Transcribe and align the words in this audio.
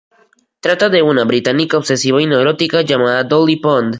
Trata 0.61 0.89
de 0.89 1.03
una 1.03 1.25
británica 1.25 1.77
obsesiva 1.77 2.19
y 2.23 2.25
neurótica 2.25 2.81
llamada 2.81 3.23
Dolly 3.23 3.57
Pond. 3.57 3.89